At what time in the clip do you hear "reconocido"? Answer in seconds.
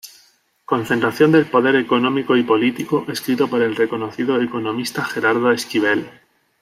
3.75-4.41